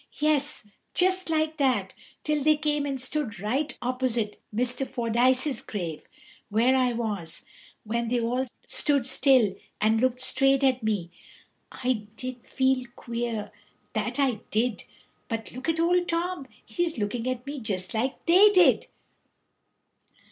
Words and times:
"Yes, 0.19 0.67
just 0.95 1.29
like 1.29 1.57
that, 1.57 1.93
till 2.23 2.41
they 2.43 2.57
came 2.57 2.87
and 2.87 2.99
stood 2.99 3.39
right 3.39 3.77
opposite 3.83 4.41
Mr. 4.51 4.87
Fordyce's 4.87 5.61
grave, 5.61 6.07
where 6.49 6.75
I 6.75 6.91
was, 6.91 7.43
when 7.83 8.07
they 8.07 8.19
all 8.19 8.47
stood 8.65 9.05
still 9.05 9.53
and 9.79 10.01
looked 10.01 10.19
straight 10.19 10.63
at 10.63 10.81
me. 10.81 11.11
I 11.71 12.07
did 12.15 12.43
feel 12.43 12.87
queer, 12.95 13.51
that 13.93 14.17
I 14.17 14.39
did! 14.49 14.85
But 15.27 15.51
look 15.51 15.69
at 15.69 15.79
Old 15.79 16.07
Tom; 16.07 16.47
he's 16.65 16.97
looking 16.97 17.29
at 17.29 17.45
me 17.45 17.59
just 17.59 17.93
like 17.93 18.25
they 18.25 18.49
did." 18.49 18.87